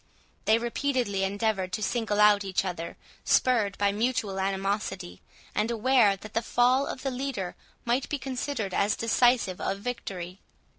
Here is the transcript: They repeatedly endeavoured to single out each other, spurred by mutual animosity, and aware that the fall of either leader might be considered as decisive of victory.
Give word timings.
They 0.45 0.57
repeatedly 0.57 1.23
endeavoured 1.23 1.71
to 1.73 1.83
single 1.83 2.19
out 2.19 2.43
each 2.43 2.65
other, 2.65 2.97
spurred 3.23 3.77
by 3.77 3.91
mutual 3.91 4.39
animosity, 4.39 5.21
and 5.53 5.69
aware 5.69 6.15
that 6.17 6.33
the 6.33 6.41
fall 6.41 6.87
of 6.87 7.01
either 7.05 7.11
leader 7.15 7.55
might 7.85 8.09
be 8.09 8.17
considered 8.17 8.73
as 8.73 8.95
decisive 8.95 9.61
of 9.61 9.77
victory. 9.77 10.39